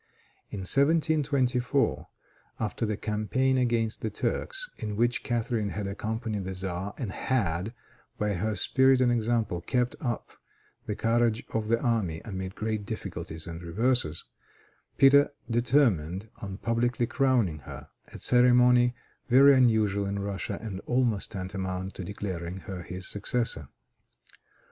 In 0.49 0.61
1724, 0.61 2.07
after 2.59 2.87
the 2.87 2.97
campaign 2.97 3.59
against 3.59 4.01
the 4.01 4.09
Turks, 4.09 4.67
in 4.79 4.95
which 4.95 5.21
Catharine 5.21 5.69
had 5.69 5.85
accompanied 5.85 6.43
the 6.43 6.55
Czar, 6.55 6.95
and 6.97 7.11
had, 7.11 7.71
by 8.17 8.33
her 8.33 8.55
spirit 8.55 8.99
and 8.99 9.11
example, 9.11 9.61
kept 9.61 9.95
up 10.01 10.31
the 10.87 10.95
courage 10.95 11.43
of 11.53 11.67
the 11.67 11.79
army 11.79 12.19
amid 12.25 12.55
great 12.55 12.83
difficulties 12.83 13.45
and 13.45 13.61
reverses, 13.61 14.25
Peter 14.97 15.29
determined 15.51 16.29
on 16.37 16.57
publicly 16.57 17.05
crowning 17.05 17.59
her; 17.59 17.89
a 18.07 18.17
ceremony 18.17 18.95
very 19.29 19.53
unusual 19.53 20.07
in 20.07 20.17
Russia, 20.17 20.57
and 20.63 20.79
almost 20.87 21.31
tantamount 21.33 21.93
to 21.93 22.03
declaring 22.03 22.61
her 22.61 22.81
his 22.81 23.07
successor. 23.07 23.67